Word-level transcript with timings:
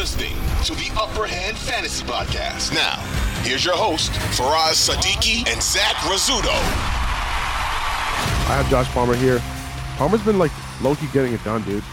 listening 0.00 0.32
to 0.64 0.74
the 0.76 0.90
Upper 0.98 1.26
Hand 1.26 1.58
Fantasy 1.58 2.02
Podcast. 2.06 2.72
Now, 2.72 2.96
here's 3.42 3.62
your 3.66 3.76
host, 3.76 4.10
Faraz 4.32 4.88
Sadiki 4.88 5.46
and 5.46 5.62
Zach 5.62 5.94
Rizzuto. 6.08 6.48
I 8.48 8.56
have 8.56 8.70
Josh 8.70 8.86
Palmer 8.92 9.14
here. 9.14 9.42
Palmer's 9.98 10.22
been 10.22 10.38
like 10.38 10.52
low-key 10.80 11.06
getting 11.12 11.34
it 11.34 11.44
done, 11.44 11.60
dude. 11.64 11.84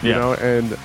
You 0.00 0.10
Yeah. 0.10 0.18
know, 0.18 0.34
and 0.34 0.78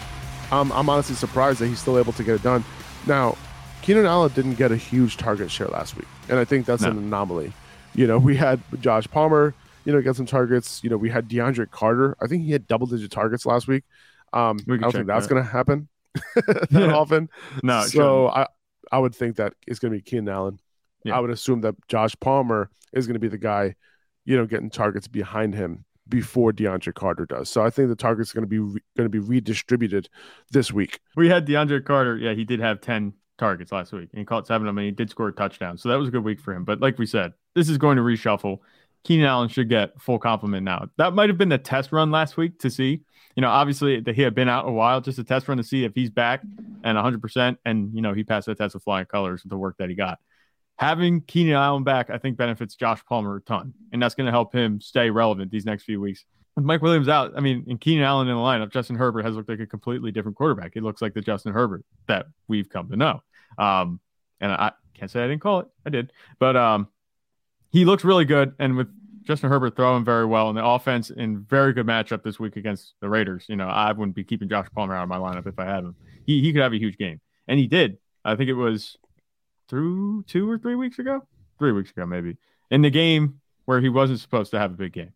I'm, 0.52 0.71
I'm 0.71 0.89
honestly 0.89 1.13
surprised 1.13 1.59
that 1.59 1.67
he's 1.67 1.78
still 1.78 1.99
able 1.99 2.13
to 2.13 2.23
get 2.23 2.34
it 2.34 2.41
done. 2.41 2.63
Now, 3.05 3.38
Keenan 3.84 4.07
Allen 4.07 4.32
didn't 4.34 4.55
get 4.55 4.71
a 4.71 4.75
huge 4.75 5.18
target 5.18 5.52
share 5.52 5.68
last 5.68 5.95
week, 5.95 6.07
and 6.29 6.39
I 6.39 6.45
think 6.45 6.66
that's 6.66 6.82
No. 6.82 6.89
an 6.89 6.98
anomaly. 6.98 7.54
You 7.93 8.07
know, 8.07 8.18
we 8.18 8.36
had 8.38 8.59
Josh 8.82 9.07
Palmer, 9.07 9.54
you 9.86 9.93
know, 9.93 10.02
get 10.02 10.16
some 10.16 10.25
targets. 10.25 10.84
You 10.84 10.89
know, 10.89 10.98
we 10.98 11.11
had 11.11 11.29
DeAndre 11.29 11.70
Carter. 11.70 12.18
I 12.20 12.25
think 12.25 12.43
he 12.43 12.52
had 12.54 12.68
double-digit 12.68 13.11
targets 13.11 13.45
last 13.45 13.68
week. 13.68 13.84
Um, 14.34 14.57
We 14.66 14.77
I 14.77 14.77
don't 14.79 14.91
think 14.91 15.05
that's 15.05 15.27
that. 15.27 15.32
going 15.32 15.43
to 15.45 15.48
happen 15.52 15.88
that 16.36 16.68
Yeah. 16.71 16.93
often. 16.93 17.30
No, 17.64 17.84
so 17.84 18.27
I, 18.27 18.48
I 18.91 18.99
would 18.99 19.16
think 19.16 19.38
that 19.38 19.54
it's 19.67 19.80
going 19.80 19.91
to 19.91 19.98
be 19.98 20.02
Keenan 20.02 20.30
Allen. 20.30 20.59
Yeah. 21.04 21.18
I 21.18 21.20
would 21.20 21.30
assume 21.31 21.62
that 21.62 21.76
Josh 21.88 22.16
Palmer 22.20 22.70
is 22.94 23.08
going 23.08 23.16
to 23.16 23.20
be 23.20 23.27
the 23.27 23.38
guy, 23.38 23.76
you 24.26 24.38
know, 24.38 24.45
getting 24.45 24.70
targets 24.70 25.08
behind 25.08 25.55
him 25.55 25.85
before 26.08 26.52
DeAndre 26.52 26.94
Carter 26.94 27.26
does. 27.26 27.49
So 27.49 27.63
I 27.63 27.70
think 27.70 27.90
the 27.90 27.95
targets 27.95 28.32
are 28.32 28.35
going 28.35 28.44
to 28.44 28.48
be 28.48 28.59
re- 28.59 28.82
going 28.98 29.05
to 29.05 29.09
be 29.09 29.20
redistributed 29.20 30.09
this 30.52 30.71
week. 30.71 30.99
We 31.16 31.30
had 31.30 31.48
DeAndre 31.48 31.84
Carter. 31.85 32.18
Yeah, 32.18 32.34
he 32.34 32.43
did 32.43 32.59
have 32.59 32.82
10 32.82 33.13
targets 33.38 33.71
last 33.71 33.91
week 33.93 34.09
and 34.12 34.20
he 34.20 34.26
caught 34.26 34.46
seven 34.46 34.68
of 34.68 34.76
them 34.76 34.77
and 34.80 34.85
he 34.85 34.91
did 34.91 35.09
score 35.09 35.30
a 35.30 35.34
touchdown. 35.34 35.77
So 35.77 35.90
that 35.90 35.96
was 35.96 36.09
a 36.09 36.12
good 36.12 36.23
week 36.23 36.40
for 36.40 36.54
him. 36.54 36.63
But 36.66 36.82
like 36.82 36.99
we 36.99 37.05
said, 37.07 37.34
this 37.55 37.70
is 37.70 37.77
going 37.80 37.98
to 37.98 38.04
reshuffle. 38.04 38.59
Keenan 39.04 39.26
Allen 39.26 39.50
should 39.50 39.70
get 39.70 40.00
full 40.00 40.20
complement 40.20 40.64
now. 40.64 40.88
That 40.98 41.14
might 41.14 41.30
have 41.30 41.38
been 41.38 41.50
the 41.50 41.58
test 41.58 41.91
run 41.91 42.12
last 42.12 42.38
week 42.38 42.60
to 42.60 42.70
see. 42.70 43.02
You 43.36 43.41
know, 43.41 43.50
obviously 43.50 44.00
that 44.02 44.16
he 44.16 44.22
had 44.22 44.36
been 44.36 44.50
out 44.50 44.68
a 44.68 44.72
while, 44.72 45.02
just 45.02 45.18
a 45.18 45.24
test 45.24 45.48
run 45.48 45.58
to 45.58 45.64
see 45.64 45.86
if 45.86 45.94
he's 45.96 46.10
back 46.10 46.44
and 46.84 46.98
100%. 46.98 47.58
And, 47.66 47.94
you 47.94 48.02
know, 48.02 48.14
he 48.14 48.24
passed 48.24 48.48
that 48.48 48.58
test 48.58 48.74
with 48.74 48.84
flying 48.84 49.05
colors 49.05 49.44
with 49.44 49.50
the 49.50 49.58
work 49.58 49.77
that 49.80 49.90
he 49.90 49.96
got. 49.96 50.20
Having 50.77 51.21
Keenan 51.21 51.54
Allen 51.54 51.84
back, 51.84 52.10
I 52.10 52.18
think 52.18 52.38
benefits 52.38 52.76
Josh 52.76 53.04
Palmer 53.05 53.38
a 53.38 53.41
ton. 53.41 53.74
And 53.91 54.02
that's 54.02 54.16
going 54.16 54.26
to 54.26 54.32
help 54.32 54.54
him 54.54 54.82
stay 54.82 55.10
relevant 55.10 55.52
these 55.52 55.65
next 55.65 55.84
few 55.84 56.02
weeks. 56.02 56.26
With 56.55 56.65
Mike 56.65 56.82
Williams 56.82 57.08
out, 57.08 57.32
I 57.38 57.40
mean, 57.40 57.65
and 57.70 57.80
Keenan 57.80 58.04
Allen 58.04 58.27
in 58.27 58.36
the 58.36 58.41
lineup, 58.41 58.71
Justin 58.71 58.98
Herbert 58.98 59.24
has 59.24 59.36
looked 59.36 59.48
like 59.48 59.62
a 59.62 59.68
completely 59.68 60.12
different 60.12 60.36
quarterback. 60.36 60.71
He 60.74 60.82
looks 60.82 61.02
like 61.02 61.13
the 61.13 61.21
Justin 61.21 61.54
Herbert 61.54 61.86
that 62.08 62.26
we've 62.48 62.68
come 62.68 62.90
to 62.90 62.98
know. 62.98 63.21
Um, 63.58 64.02
and 64.41 64.52
I 64.52 64.74
can't 64.94 65.09
say 65.09 65.24
I 65.24 65.28
didn't 65.28 65.41
call 65.41 65.62
it. 65.62 65.68
I 65.86 65.90
did. 65.90 66.12
But 66.40 66.58
um, 66.58 66.88
he 67.72 67.86
looks 67.86 68.03
really 68.03 68.25
good. 68.25 68.53
And 68.59 68.75
with 68.78 68.88
Justin 69.24 69.50
Herbert 69.50 69.75
throwing 69.75 70.03
very 70.03 70.25
well 70.25 70.50
and 70.50 70.58
the 70.58 70.66
offense 70.66 71.09
in 71.09 71.40
very 71.44 71.74
good 71.74 71.86
matchup 71.86 72.24
this 72.24 72.40
week 72.40 72.56
against 72.58 72.94
the 73.02 73.09
Raiders, 73.09 73.46
you 73.47 73.56
know, 73.56 73.68
I 73.68 73.91
wouldn't 73.91 74.16
be 74.16 74.24
keeping 74.24 74.50
Josh 74.50 74.68
Palmer 74.75 74.96
out 74.96 75.03
of 75.03 75.09
my 75.09 75.18
lineup 75.18 75.47
if 75.47 75.58
I 75.59 75.66
had 75.66 75.84
him. 75.84 75.96
He, 76.25 76.42
he 76.42 76.52
could 76.53 76.62
have 76.62 76.74
a 76.74 76.78
huge 76.80 76.97
game. 76.97 77.19
And 77.47 77.59
he 77.59 77.68
did. 77.68 77.97
I 78.25 78.36
think 78.36 78.50
it 78.50 78.53
was 78.53 78.97
through 79.68 80.24
two 80.28 80.50
or 80.50 80.58
three 80.58 80.75
weeks 80.75 81.00
ago, 81.00 81.22
three 81.59 81.72
weeks 81.72 81.92
ago, 81.92 82.06
maybe, 82.06 82.38
in 82.69 82.81
the 82.81 82.90
game 82.90 83.40
where 83.66 83.80
he 83.81 83.90
wasn't 83.90 84.19
supposed 84.19 84.52
to 84.52 84.59
have 84.59 84.72
a 84.72 84.75
big 84.75 84.94
game. 84.94 85.14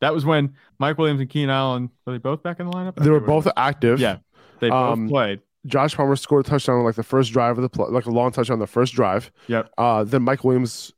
That 0.00 0.12
was 0.12 0.24
when 0.26 0.54
Mike 0.78 0.98
Williams 0.98 1.20
and 1.20 1.30
Keenan 1.30 1.50
Allen 1.50 1.90
were 2.04 2.12
they 2.12 2.18
both 2.18 2.42
back 2.42 2.60
in 2.60 2.66
the 2.66 2.72
lineup? 2.72 2.96
They 2.96 3.10
were 3.10 3.20
both 3.20 3.48
active. 3.56 3.98
yeah, 4.00 4.18
they 4.60 4.68
both 4.68 4.92
Um, 4.92 5.08
played. 5.08 5.40
Josh 5.66 5.96
Palmer 5.96 6.14
scored 6.16 6.46
a 6.46 6.48
touchdown 6.48 6.76
on 6.78 6.84
like 6.84 6.94
the 6.94 7.02
first 7.02 7.32
drive 7.32 7.58
of 7.58 7.62
the 7.62 7.68
play, 7.68 7.86
like 7.90 8.06
a 8.06 8.10
long 8.10 8.30
touchdown 8.30 8.54
on 8.56 8.58
the 8.60 8.66
first 8.66 8.94
drive. 8.94 9.32
Yep. 9.48 9.70
Uh, 9.78 10.04
then 10.04 10.22
Mike 10.22 10.44
Williams 10.44 10.92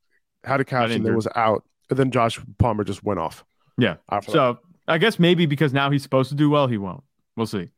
had 0.48 0.60
a 0.60 0.64
catch 0.64 0.91
and 0.91 1.04
then 1.04 1.14
was 1.14 1.28
out. 1.36 1.64
And 1.91 1.98
then 1.98 2.10
Josh 2.10 2.41
Palmer 2.58 2.84
just 2.84 3.02
went 3.04 3.20
off. 3.20 3.44
Yeah. 3.78 3.96
After 4.10 4.32
that. 4.32 4.36
So 4.36 4.58
I 4.88 4.98
guess 4.98 5.18
maybe 5.18 5.46
because 5.46 5.72
now 5.72 5.91
he's 5.91 6.02
supposed 6.02 6.30
to 6.30 6.34
do 6.34 6.50
well, 6.50 6.66
he 6.66 6.78
won't. 6.78 7.02
We'll 7.36 7.46
see. 7.46 7.70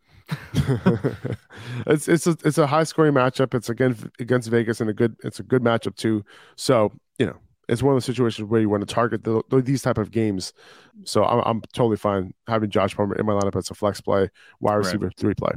it's 1.87 2.09
it's 2.09 2.27
a 2.27 2.37
it's 2.45 2.59
a 2.59 2.67
high 2.67 2.85
scoring 2.85 3.15
matchup. 3.15 3.55
It's 3.55 3.69
against 3.69 4.07
against 4.19 4.49
Vegas 4.49 4.81
and 4.81 4.89
a 4.89 4.93
good 4.93 5.17
it's 5.25 5.41
a 5.41 5.43
good 5.43 5.63
matchup 5.63 5.97
too. 5.97 6.25
So 6.57 6.93
you 7.19 7.27
know 7.27 7.37
it's 7.69 7.83
one 7.83 7.95
of 7.95 7.99
the 8.01 8.05
situations 8.05 8.49
where 8.49 8.61
you 8.61 8.69
want 8.69 8.87
to 8.87 8.93
target 8.93 9.23
the, 9.23 9.43
these 9.65 9.83
type 9.83 9.99
of 9.99 10.11
games. 10.11 10.53
So 11.05 11.25
I'm 11.25 11.41
I'm 11.47 11.61
totally 11.73 11.97
fine 11.97 12.33
having 12.49 12.71
Josh 12.71 12.97
Palmer 12.97 13.15
in 13.17 13.27
my 13.27 13.33
lineup 13.33 13.57
as 13.57 13.71
a 13.71 13.75
flex 13.75 14.01
play, 14.01 14.29
wide 14.61 14.75
Right. 14.75 14.77
receiver 14.79 15.11
three 15.17 15.35
play. 15.35 15.53